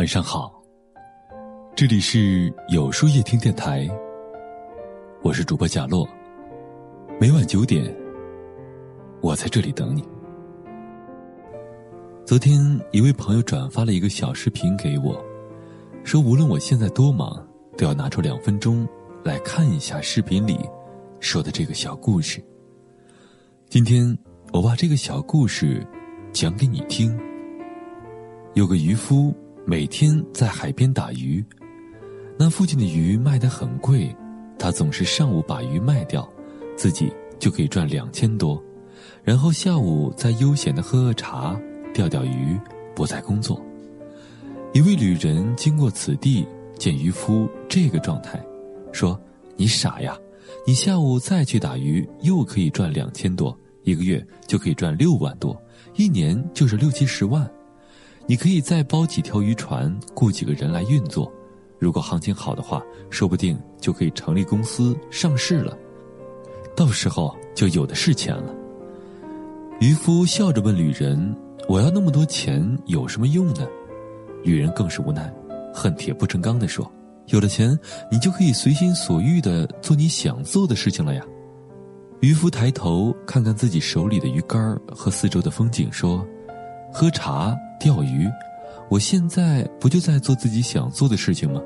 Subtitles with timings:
[0.00, 0.50] 晚上好，
[1.76, 3.86] 这里是有书夜听电台，
[5.22, 6.08] 我是主播贾洛。
[7.20, 7.94] 每晚九点，
[9.20, 10.02] 我在这里等你。
[12.24, 12.58] 昨天
[12.92, 15.22] 一位朋友转发了一个小视频给我，
[16.02, 17.46] 说无论我现在多忙，
[17.76, 18.88] 都要拿出两分钟
[19.22, 20.58] 来看一下视频里
[21.20, 22.42] 说的这个小故事。
[23.68, 24.16] 今天
[24.50, 25.86] 我把这个小故事
[26.32, 27.14] 讲给你听。
[28.54, 29.30] 有个渔夫。
[29.70, 31.44] 每天在海边打鱼，
[32.36, 34.12] 那附近的鱼卖得很贵，
[34.58, 36.28] 他总是上午把鱼卖掉，
[36.76, 38.60] 自己就可以赚两千多，
[39.22, 41.56] 然后下午再悠闲的喝喝茶，
[41.94, 42.58] 钓钓鱼，
[42.96, 43.64] 不再工作。
[44.72, 46.44] 一位旅人经过此地，
[46.76, 48.44] 见渔夫这个状态，
[48.90, 49.16] 说
[49.54, 50.18] ：“你傻呀，
[50.66, 55.56] 你下午再去打鱼，又可以赚两千多，一个月就可以赚六万多，
[55.94, 57.48] 一年就是六七十万。”
[58.30, 61.28] 你可以再包几条渔船，雇几个人来运作。
[61.80, 65.76] 如果行情好的话，说不定就可以成立公司上市了。
[66.76, 68.54] 到时候就有的是钱了。
[69.80, 71.34] 渔夫笑着问旅人
[71.68, 73.66] ：“我要那么多钱有什么用呢？”
[74.44, 75.28] 旅人更是无奈，
[75.74, 76.88] 恨铁不成钢地说
[77.34, 77.76] ：“有了钱，
[78.12, 81.26] 你就可以随心所欲地做你想做的事情了呀。”
[82.22, 86.24] 渔夫抬头看看自己手里的鱼竿和四周的风景，说
[86.92, 88.30] ：“喝茶。”钓鱼，
[88.90, 91.62] 我现在不就在做自己想做的事情吗？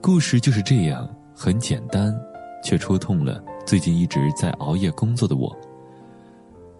[0.00, 2.14] 故事就是这样，很简单，
[2.62, 5.52] 却戳痛了最近一直在熬夜工作的我。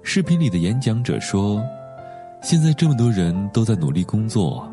[0.02, 1.60] 视频里的演讲者说
[2.42, 4.70] ：“现在这么多人都在努力工作，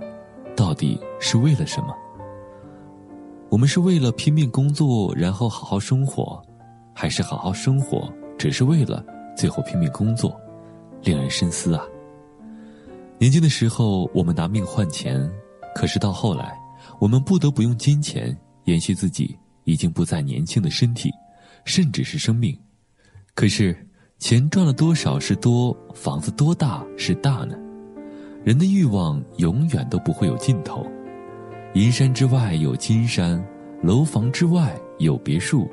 [0.56, 1.96] 到底是为了什么？
[3.50, 6.40] 我们是为了拼命工作，然后好好生活，
[6.94, 9.03] 还是好好生活，只是为了
[9.36, 10.40] 最后拼命工作？
[11.02, 11.84] 令人深思啊！”
[13.22, 15.31] 年轻的时候，我们拿命换钱，
[15.75, 16.59] 可是到后来，
[17.00, 21.12] 我们不得不用金钱延续自己已经不再年轻的身体，
[21.63, 22.57] 甚至是生命。
[23.35, 23.78] 可是，
[24.18, 27.56] 钱赚了多少是多，房子多大是大呢？
[28.44, 30.84] 人的欲望永远都不会有尽头。
[31.75, 33.40] 银山之外有金山，
[33.84, 35.69] 楼房之外有别墅，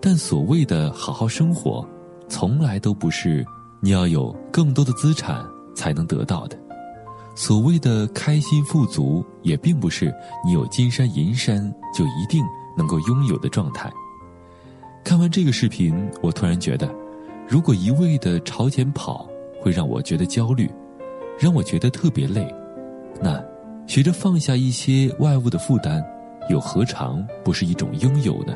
[0.00, 1.88] 但所谓的好好生活，
[2.28, 3.46] 从来都不是
[3.80, 6.63] 你要有更多的资产才能得到的。
[7.34, 10.14] 所谓的开心富足，也并不是
[10.44, 11.60] 你有金山银山
[11.92, 12.44] 就一定
[12.76, 13.92] 能够拥有的状态。
[15.02, 16.88] 看完这个视频，我突然觉得，
[17.48, 19.28] 如果一味的朝前跑
[19.60, 20.70] 会让我觉得焦虑，
[21.38, 22.46] 让我觉得特别累，
[23.20, 23.42] 那
[23.86, 26.02] 学着放下一些外物的负担，
[26.48, 28.54] 又何尝不是一种拥有呢？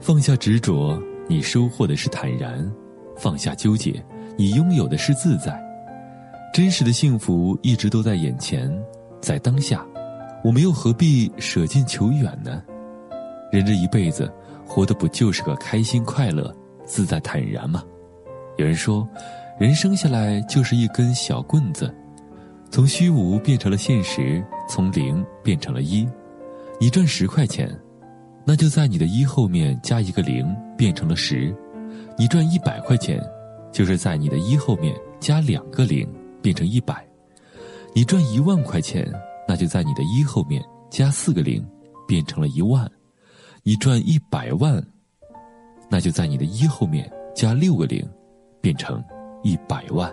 [0.00, 2.64] 放下执着，你收获的是坦然；
[3.16, 4.02] 放下纠结，
[4.36, 5.62] 你拥有的是自在。
[6.52, 8.70] 真实的幸福一直都在眼前，
[9.22, 9.86] 在当下，
[10.44, 12.62] 我们又何必舍近求远呢？
[13.50, 14.30] 人这一辈子，
[14.66, 16.54] 活的不就是个开心、快乐、
[16.84, 17.82] 自在、坦然吗？
[18.58, 19.08] 有人说，
[19.58, 21.90] 人生下来就是一根小棍子，
[22.70, 26.06] 从虚无变成了现实，从零变成了一。
[26.78, 27.74] 你赚十块钱，
[28.44, 31.50] 那就在你的一后面加一个零，变成了十；
[32.18, 33.18] 你赚一百块钱，
[33.72, 36.06] 就是在你的一后面加两个零。
[36.42, 37.06] 变成一百，
[37.94, 39.10] 你赚一万块钱，
[39.48, 41.64] 那就在你的一后面加四个零，
[42.06, 42.86] 变成了一万；
[43.62, 44.84] 你赚一百万，
[45.88, 48.06] 那就在你的一后面加六个零，
[48.60, 49.02] 变成
[49.42, 50.12] 一百万。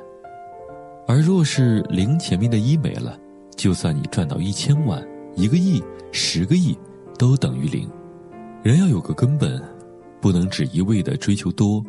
[1.07, 3.17] 而若是零前面的一没了，
[3.57, 5.03] 就算你赚到一千万、
[5.35, 6.77] 一个亿、十个亿，
[7.17, 7.89] 都等于零。
[8.61, 9.59] 人要有个根本，
[10.21, 11.83] 不能只一味的追求多，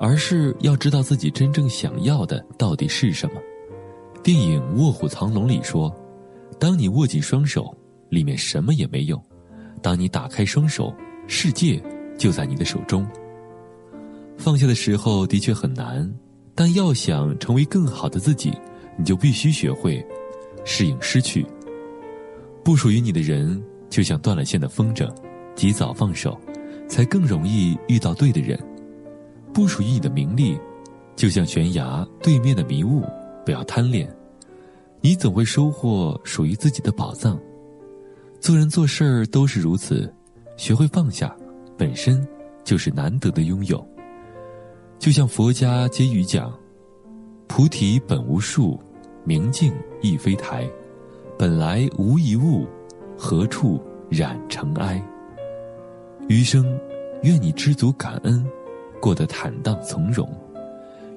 [0.00, 3.40] 而是要知道自己真正想要的到底是什么。
[4.22, 5.94] 电影《卧虎藏龙》里说
[6.58, 7.74] ：“当你握紧双手，
[8.10, 9.16] 里面什么也没有；
[9.80, 10.92] 当你打开双手，
[11.26, 11.82] 世界
[12.18, 13.06] 就在你的手中。”
[14.36, 16.12] 放下的时候的确很难，
[16.54, 18.52] 但要想成为更好的自己，
[18.98, 20.04] 你就必须学会
[20.64, 21.46] 适应失去。
[22.64, 25.08] 不属于你的人，就像断了线的风筝，
[25.54, 26.38] 及早放手，
[26.88, 28.58] 才更容易遇到对的人；
[29.54, 30.58] 不属于你的名利，
[31.16, 33.02] 就像悬崖对面的迷雾。
[33.44, 34.06] 不要贪恋，
[35.00, 37.38] 你总会收获属于自己的宝藏。
[38.40, 40.12] 做人做事儿都是如此，
[40.56, 41.34] 学会放下，
[41.76, 42.26] 本身
[42.64, 43.86] 就是难得的拥有。
[44.98, 46.52] 就像佛家偈语讲
[47.46, 48.78] ：“菩提本无树，
[49.24, 50.68] 明镜亦非台，
[51.38, 52.66] 本来无一物，
[53.16, 53.80] 何处
[54.10, 55.02] 染尘埃？”
[56.28, 56.64] 余生，
[57.22, 58.44] 愿你知足感恩，
[59.00, 60.28] 过得坦荡从容。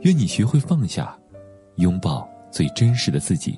[0.02, 1.18] 愿你学会放下。
[1.78, 3.58] 拥抱最真实的自己，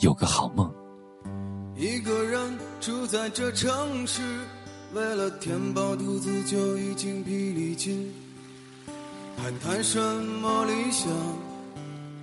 [0.00, 0.72] 有个好梦。
[1.76, 4.22] 一个人住在这城市，
[4.92, 8.12] 为了填饱肚子就已经疲力尽，
[9.36, 11.08] 还谈什么理想？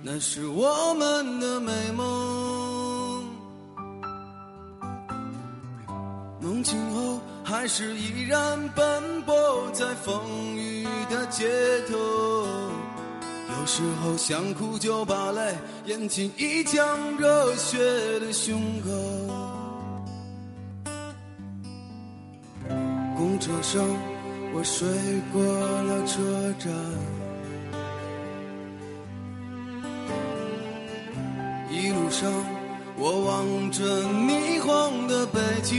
[0.02, 3.24] 那是我们的美梦。
[6.40, 9.34] 梦醒后，还是依然奔波
[9.72, 11.46] 在风雨的街
[11.88, 12.71] 头。
[13.62, 15.54] 有时候想哭就把泪
[15.86, 17.78] 咽进一腔热血
[18.18, 18.90] 的胸口。
[23.16, 23.80] 公车上，
[24.52, 24.88] 我睡
[25.32, 26.72] 过了车站，
[31.70, 32.28] 一路上
[32.98, 35.78] 我望着霓虹的北京，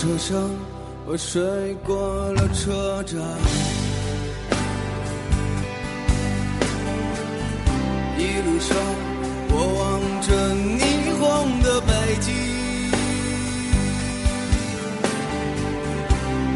[0.00, 0.50] 车上，
[1.04, 1.42] 我睡
[1.84, 1.94] 过
[2.32, 3.20] 了车站，
[8.16, 8.74] 一路上
[9.50, 10.80] 我望着霓
[11.20, 11.92] 虹的北
[12.22, 12.32] 京，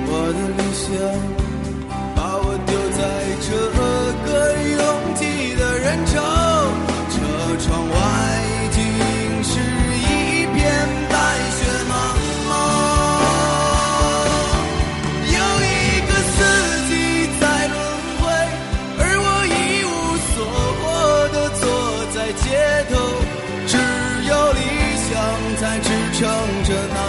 [0.08, 0.88] 我的理想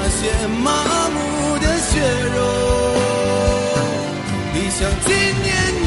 [0.01, 1.99] 那些麻木的血
[2.35, 2.37] 肉。
[4.53, 5.84] 理想今年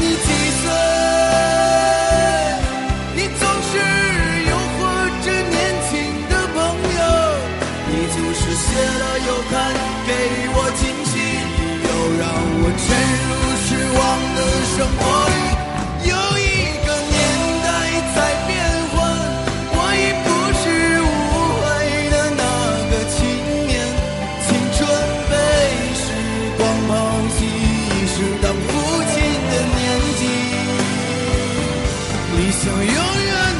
[32.61, 32.93] 像永远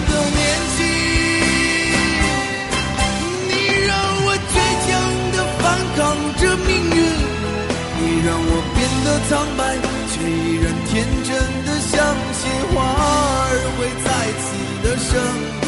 [0.09, 0.39] 都年
[0.75, 0.77] 轻，
[3.47, 3.51] 你
[3.87, 3.91] 让
[4.25, 4.53] 我倔
[4.85, 4.87] 强
[5.31, 5.63] 的反
[5.95, 5.97] 抗
[6.35, 6.99] 着命运，
[7.95, 9.59] 你让我变得苍白，
[10.11, 10.91] 却依然天
[11.23, 11.27] 真
[11.65, 11.91] 的相
[12.33, 12.41] 信
[12.73, 14.45] 花儿会再次
[14.83, 15.07] 的盛
[15.61, 15.67] 开。